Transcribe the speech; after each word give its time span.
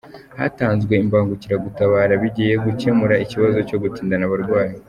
Hatanzwe 0.39 0.93
imbangukiragutabara 1.03 2.13
bigiye 2.21 2.53
gukemura 2.65 3.15
ikibazo 3.23 3.57
cyo 3.69 3.77
gutindana 3.83 4.25
abarwayi 4.29 4.73